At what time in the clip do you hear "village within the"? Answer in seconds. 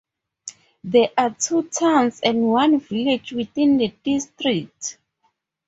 2.79-3.89